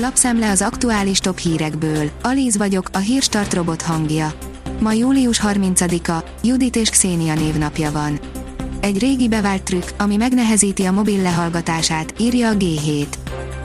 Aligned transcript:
Lapszemle 0.00 0.50
az 0.50 0.62
aktuális 0.62 1.18
top 1.18 1.38
hírekből. 1.38 2.10
Alíz 2.22 2.56
vagyok, 2.56 2.88
a 2.92 2.98
hírstart 2.98 3.54
robot 3.54 3.82
hangja. 3.82 4.32
Ma 4.80 4.92
július 4.92 5.40
30-a, 5.42 6.24
Judit 6.42 6.76
és 6.76 6.90
Xénia 6.90 7.34
névnapja 7.34 7.92
van. 7.92 8.20
Egy 8.80 8.98
régi 8.98 9.28
bevált 9.28 9.62
trükk, 9.62 9.88
ami 9.98 10.16
megnehezíti 10.16 10.84
a 10.84 10.92
mobil 10.92 11.22
lehallgatását, 11.22 12.14
írja 12.18 12.48
a 12.48 12.54
G7. 12.54 13.06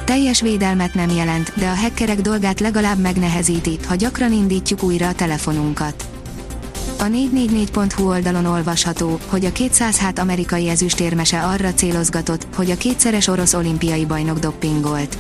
Teljes 0.04 0.42
védelmet 0.42 0.94
nem 0.94 1.10
jelent, 1.10 1.54
de 1.56 1.70
a 1.70 1.76
hackerek 1.76 2.22
dolgát 2.22 2.60
legalább 2.60 3.00
megnehezíti, 3.00 3.80
ha 3.88 3.96
gyakran 3.96 4.32
indítjuk 4.32 4.84
újra 4.84 5.08
a 5.08 5.14
telefonunkat. 5.14 6.06
A 7.00 7.04
444.hu 7.04 8.08
oldalon 8.08 8.46
olvasható, 8.46 9.20
hogy 9.28 9.46
a 9.46 9.52
200 9.52 9.98
hát 9.98 10.20
amerikai 10.20 10.70
ezüstérmese 10.70 11.44
arra 11.44 11.74
célozgatott, 11.74 12.48
hogy 12.56 12.72
a 12.72 12.78
kétszeres 12.78 13.28
orosz 13.28 13.54
olimpiai 13.54 14.06
bajnok 14.06 14.40
doppingolt. 14.40 15.18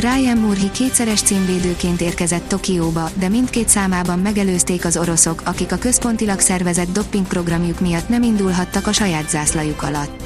Ryan 0.00 0.38
Murhi 0.38 0.70
kétszeres 0.70 1.22
címvédőként 1.22 2.00
érkezett 2.00 2.48
Tokióba, 2.48 3.10
de 3.14 3.28
mindkét 3.28 3.68
számában 3.68 4.18
megelőzték 4.18 4.84
az 4.84 4.96
oroszok, 4.96 5.42
akik 5.44 5.72
a 5.72 5.76
központilag 5.76 6.40
szervezett 6.40 6.92
doppingprogramjuk 6.92 7.80
miatt 7.80 8.08
nem 8.08 8.22
indulhattak 8.22 8.86
a 8.86 8.92
saját 8.92 9.28
zászlajuk 9.28 9.82
alatt. 9.82 10.22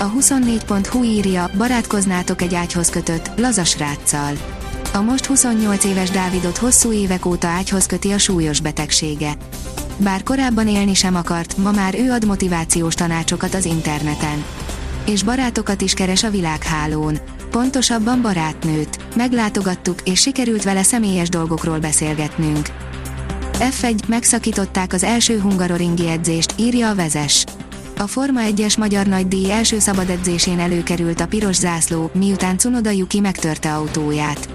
A 0.00 0.12
24.hu 0.12 1.02
írja, 1.02 1.50
barátkoznátok 1.56 2.42
egy 2.42 2.54
ágyhoz 2.54 2.90
kötött, 2.90 3.30
lazas 3.36 3.78
ráccal. 3.78 4.32
A 4.92 5.00
most 5.00 5.26
28 5.26 5.84
éves 5.84 6.10
Dávidot 6.10 6.56
hosszú 6.56 6.92
évek 6.92 7.26
óta 7.26 7.46
ágyhoz 7.46 7.86
köti 7.86 8.10
a 8.10 8.18
súlyos 8.18 8.60
betegsége. 8.60 9.32
Bár 9.96 10.22
korábban 10.22 10.68
élni 10.68 10.94
sem 10.94 11.14
akart, 11.14 11.56
ma 11.56 11.70
már 11.70 11.94
ő 11.94 12.10
ad 12.10 12.26
motivációs 12.26 12.94
tanácsokat 12.94 13.54
az 13.54 13.64
interneten. 13.64 14.44
És 15.04 15.22
barátokat 15.22 15.80
is 15.80 15.94
keres 15.94 16.24
a 16.24 16.30
világhálón. 16.30 17.18
Pontosabban 17.50 18.22
barátnőt. 18.22 18.98
Meglátogattuk, 19.16 20.00
és 20.04 20.20
sikerült 20.20 20.62
vele 20.62 20.82
személyes 20.82 21.28
dolgokról 21.28 21.78
beszélgetnünk. 21.78 22.68
F1 23.52 24.06
megszakították 24.06 24.92
az 24.92 25.02
első 25.02 25.40
hungaroringi 25.40 26.08
edzést, 26.08 26.54
írja 26.56 26.88
a 26.88 26.94
vezes. 26.94 27.44
A 27.98 28.06
Forma 28.06 28.40
1-es 28.44 28.78
magyar 28.78 29.06
nagydíj 29.06 29.50
első 29.50 29.78
szabad 29.78 30.10
edzésén 30.10 30.58
előkerült 30.58 31.20
a 31.20 31.26
piros 31.26 31.56
zászló, 31.56 32.10
miután 32.14 32.58
Cunoda 32.58 32.90
Yuki 32.90 33.20
megtörte 33.20 33.74
autóját. 33.74 34.48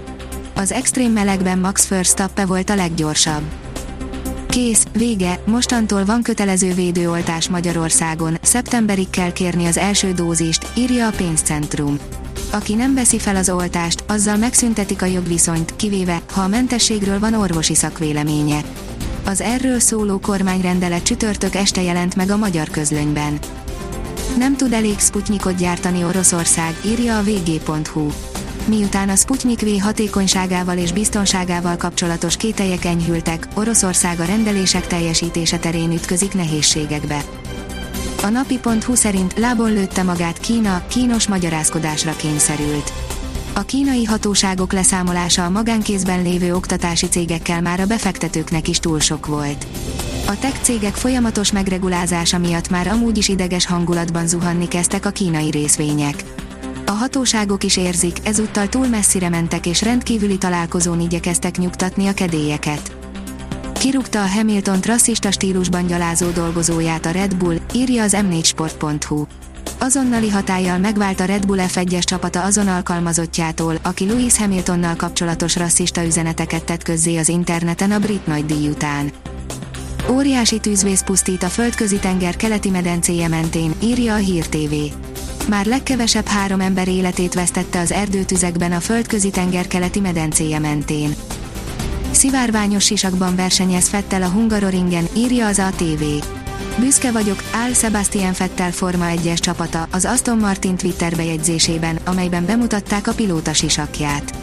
Az 0.54 0.72
extrém 0.72 1.12
melegben 1.12 1.58
Max 1.58 1.88
Verstappen 1.88 2.46
volt 2.46 2.70
a 2.70 2.74
leggyorsabb. 2.74 3.65
Kész, 4.56 4.86
vége, 4.92 5.40
mostantól 5.46 6.04
van 6.04 6.22
kötelező 6.22 6.74
védőoltás 6.74 7.48
Magyarországon, 7.48 8.38
szeptemberig 8.42 9.10
kell 9.10 9.32
kérni 9.32 9.66
az 9.66 9.76
első 9.76 10.12
dózist, 10.12 10.66
írja 10.76 11.06
a 11.06 11.10
pénzcentrum. 11.16 11.98
Aki 12.52 12.74
nem 12.74 12.94
veszi 12.94 13.18
fel 13.18 13.36
az 13.36 13.50
oltást, 13.50 14.04
azzal 14.06 14.36
megszüntetik 14.36 15.02
a 15.02 15.06
jogviszonyt, 15.06 15.76
kivéve, 15.76 16.22
ha 16.32 16.40
a 16.40 16.48
mentességről 16.48 17.18
van 17.18 17.34
orvosi 17.34 17.74
szakvéleménye. 17.74 18.60
Az 19.24 19.40
erről 19.40 19.80
szóló 19.80 20.18
kormányrendelet 20.18 21.02
csütörtök 21.02 21.54
este 21.54 21.82
jelent 21.82 22.16
meg 22.16 22.30
a 22.30 22.36
magyar 22.36 22.68
közlönyben. 22.68 23.38
Nem 24.38 24.56
tud 24.56 24.72
elég 24.72 24.98
Sputnikot 24.98 25.56
gyártani 25.56 26.04
Oroszország, 26.04 26.80
írja 26.86 27.18
a 27.18 27.22
vg.hu. 27.22 28.08
Miután 28.66 29.08
a 29.08 29.16
Sputnik 29.16 29.60
V 29.60 29.80
hatékonyságával 29.80 30.78
és 30.78 30.92
biztonságával 30.92 31.76
kapcsolatos 31.76 32.36
kételyek 32.36 32.84
enyhültek, 32.84 33.48
Oroszország 33.54 34.20
a 34.20 34.24
rendelések 34.24 34.86
teljesítése 34.86 35.58
terén 35.58 35.92
ütközik 35.92 36.34
nehézségekbe. 36.34 37.24
A 38.22 38.28
napi.hu 38.28 38.94
szerint 38.94 39.38
lábon 39.38 39.72
lőtte 39.72 40.02
magát 40.02 40.38
Kína, 40.38 40.82
kínos 40.88 41.28
magyarázkodásra 41.28 42.16
kényszerült. 42.16 42.92
A 43.52 43.60
kínai 43.60 44.04
hatóságok 44.04 44.72
leszámolása 44.72 45.44
a 45.44 45.50
magánkézben 45.50 46.22
lévő 46.22 46.54
oktatási 46.54 47.06
cégekkel 47.06 47.60
már 47.60 47.80
a 47.80 47.86
befektetőknek 47.86 48.68
is 48.68 48.78
túl 48.78 49.00
sok 49.00 49.26
volt. 49.26 49.66
A 50.26 50.38
tech 50.38 50.62
cégek 50.62 50.94
folyamatos 50.94 51.52
megregulázása 51.52 52.38
miatt 52.38 52.70
már 52.70 52.86
amúgy 52.86 53.18
is 53.18 53.28
ideges 53.28 53.66
hangulatban 53.66 54.26
zuhanni 54.26 54.68
kezdtek 54.68 55.06
a 55.06 55.10
kínai 55.10 55.50
részvények. 55.50 56.24
A 56.88 56.90
hatóságok 56.90 57.64
is 57.64 57.76
érzik, 57.76 58.16
ezúttal 58.22 58.68
túl 58.68 58.86
messzire 58.86 59.28
mentek 59.28 59.66
és 59.66 59.82
rendkívüli 59.82 60.38
találkozón 60.38 61.00
igyekeztek 61.00 61.56
nyugtatni 61.56 62.06
a 62.06 62.14
kedélyeket. 62.14 62.96
Kirúgta 63.72 64.22
a 64.22 64.26
Hamilton 64.26 64.80
rasszista 64.80 65.30
stílusban 65.30 65.86
gyalázó 65.86 66.30
dolgozóját 66.30 67.06
a 67.06 67.10
Red 67.10 67.36
Bull, 67.36 67.56
írja 67.72 68.02
az 68.02 68.16
m4sport.hu. 68.30 69.24
Azonnali 69.78 70.30
hatállyal 70.30 70.78
megvált 70.78 71.20
a 71.20 71.24
Red 71.24 71.46
Bull 71.46 71.58
F1-es 71.60 72.02
csapata 72.02 72.42
azon 72.42 72.68
alkalmazottjától, 72.68 73.78
aki 73.82 74.06
Lewis 74.06 74.38
Hamiltonnal 74.38 74.96
kapcsolatos 74.96 75.56
rasszista 75.56 76.04
üzeneteket 76.04 76.64
tett 76.64 76.82
közzé 76.82 77.16
az 77.16 77.28
interneten 77.28 77.90
a 77.90 77.98
brit 77.98 78.26
nagydíj 78.26 78.68
után. 78.68 79.12
Óriási 80.10 80.58
tűzvész 80.58 81.02
pusztít 81.02 81.42
a 81.42 81.48
földközi 81.48 81.96
tenger 81.96 82.36
keleti 82.36 82.70
medencéje 82.70 83.28
mentén, 83.28 83.74
írja 83.82 84.14
a 84.14 84.16
Hír 84.16 84.46
TV. 84.46 84.74
Már 85.48 85.66
legkevesebb 85.66 86.26
három 86.26 86.60
ember 86.60 86.88
életét 86.88 87.34
vesztette 87.34 87.80
az 87.80 87.92
erdőtüzekben 87.92 88.72
a 88.72 88.80
földközi 88.80 89.30
tenger 89.30 89.66
keleti 89.66 90.00
medencéje 90.00 90.58
mentén. 90.58 91.14
Szivárványos 92.10 92.84
sisakban 92.84 93.36
versenyez 93.36 93.88
Fettel 93.88 94.22
a 94.22 94.28
Hungaroringen, 94.28 95.08
írja 95.16 95.46
az 95.46 95.58
ATV. 95.58 96.02
Büszke 96.78 97.10
vagyok, 97.10 97.42
áll 97.52 97.72
Sebastian 97.72 98.32
Fettel 98.32 98.72
Forma 98.72 99.04
1-es 99.08 99.38
csapata 99.38 99.88
az 99.90 100.04
Aston 100.04 100.38
Martin 100.38 100.76
Twitter 100.76 101.16
bejegyzésében, 101.16 101.98
amelyben 102.04 102.46
bemutatták 102.46 103.06
a 103.06 103.12
pilóta 103.14 103.52
sisakját. 103.52 104.34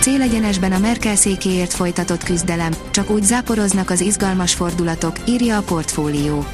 Célegyenesben 0.00 0.72
a 0.72 0.78
Merkel 0.78 1.16
székéért 1.16 1.72
folytatott 1.72 2.22
küzdelem, 2.22 2.72
csak 2.90 3.10
úgy 3.10 3.22
záporoznak 3.22 3.90
az 3.90 4.00
izgalmas 4.00 4.54
fordulatok, 4.54 5.16
írja 5.28 5.56
a 5.56 5.62
portfólió. 5.62 6.44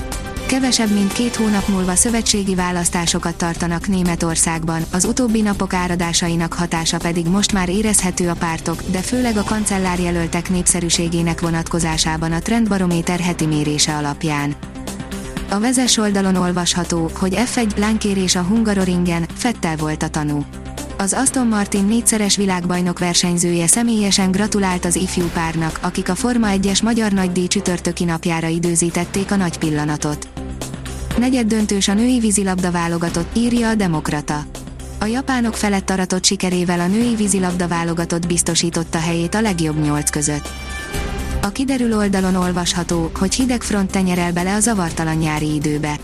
Kevesebb 0.47 0.91
mint 0.91 1.13
két 1.13 1.37
hónap 1.37 1.69
múlva 1.69 1.95
szövetségi 1.95 2.55
választásokat 2.55 3.37
tartanak 3.37 3.89
Németországban, 3.89 4.83
az 4.93 5.05
utóbbi 5.05 5.41
napok 5.41 5.73
áradásainak 5.73 6.53
hatása 6.53 6.97
pedig 6.97 7.27
most 7.27 7.53
már 7.53 7.69
érezhető 7.69 8.29
a 8.29 8.35
pártok, 8.35 8.83
de 8.91 8.99
főleg 8.99 9.37
a 9.37 9.43
kancellárjelöltek 9.43 10.51
népszerűségének 10.51 11.41
vonatkozásában 11.41 12.33
a 12.33 12.41
Trendbarométer 12.41 13.21
heti 13.21 13.47
mérése 13.47 13.97
alapján. 13.97 14.55
A 15.51 15.61
vezes 15.61 15.97
oldalon 15.97 16.37
olvasható, 16.37 17.11
hogy 17.19 17.35
F1 17.37 17.77
lánykérés 17.77 18.35
a 18.35 18.43
Hungaroringen, 18.43 19.27
Fettel 19.35 19.77
volt 19.77 20.03
a 20.03 20.09
tanú. 20.09 20.45
Az 21.03 21.13
Aston 21.13 21.47
Martin 21.47 21.85
négyszeres 21.85 22.37
világbajnok 22.37 22.99
versenyzője 22.99 23.67
személyesen 23.67 24.31
gratulált 24.31 24.85
az 24.85 24.97
ifjú 24.97 25.25
párnak, 25.25 25.79
akik 25.83 26.09
a 26.09 26.15
Forma 26.15 26.49
1-es 26.51 26.83
magyar 26.83 27.13
nagydíj 27.13 27.47
csütörtöki 27.47 28.05
napjára 28.05 28.47
időzítették 28.47 29.31
a 29.31 29.37
nagy 29.37 29.59
pillanatot. 29.59 30.29
Negyed 31.19 31.47
döntős 31.47 31.89
a 31.89 31.95
női 31.95 32.19
vízilabda 32.19 32.71
válogatott, 32.71 33.37
írja 33.37 33.69
a 33.69 33.75
Demokrata. 33.75 34.45
A 34.99 35.05
japánok 35.05 35.57
felett 35.57 35.91
aratott 35.91 36.25
sikerével 36.25 36.81
a 36.81 36.87
női 36.87 37.15
vízilabda 37.15 37.69
válogatott 37.69 38.27
biztosította 38.27 38.99
helyét 38.99 39.35
a 39.35 39.41
legjobb 39.41 39.83
nyolc 39.83 40.11
között. 40.11 40.49
A 41.43 41.49
kiderül 41.49 41.97
oldalon 41.97 42.35
olvasható, 42.35 43.11
hogy 43.19 43.35
hideg 43.35 43.63
front 43.63 43.91
tenyerel 43.91 44.33
bele 44.33 44.55
a 44.55 44.61
zavartalan 44.61 45.17
nyári 45.17 45.55
időbe. 45.55 45.99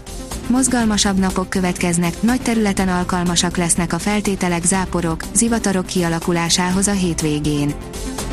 Mozgalmasabb 0.49 1.19
napok 1.19 1.51
következnek, 1.51 2.23
nagy 2.23 2.41
területen 2.41 2.89
alkalmasak 2.89 3.57
lesznek 3.57 3.93
a 3.93 3.99
feltételek 3.99 4.65
záporok, 4.65 5.23
zivatarok 5.35 5.87
kialakulásához 5.87 6.87
a 6.87 6.93
hétvégén. 6.93 7.75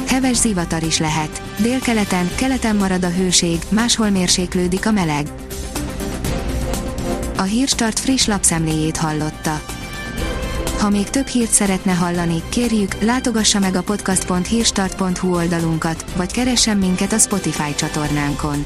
Heves 0.08 0.38
zivatar 0.38 0.84
is 0.84 1.00
lehet. 1.00 1.42
Délkeleten, 1.58 2.30
keleten 2.36 2.76
marad 2.76 3.04
a 3.04 3.10
hőség, 3.10 3.60
máshol 3.70 4.10
mérséklődik 4.10 4.86
a 4.86 4.92
meleg. 4.92 5.28
A 7.38 7.42
Hírstart 7.42 8.00
friss 8.00 8.26
lapszemléjét 8.26 8.98
hallotta. 8.98 9.62
Ha 10.80 10.90
még 10.90 11.10
több 11.10 11.28
hírt 11.28 11.52
szeretne 11.52 11.92
hallani, 11.92 12.42
kérjük, 12.50 13.02
látogassa 13.02 13.60
meg 13.60 13.76
a 13.76 13.84
podcast.hírstart.hu 13.84 15.36
oldalunkat, 15.36 16.06
vagy 16.16 16.32
keressen 16.32 16.78
minket 16.78 17.14
a 17.14 17.18
Spotify 17.18 17.76
csatornánkon. 17.76 18.66